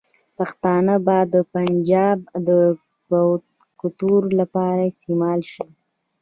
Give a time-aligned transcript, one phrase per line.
[0.37, 2.49] پښتانه به د پنجاب د
[3.81, 5.67] ګټو لپاره استعمال شي.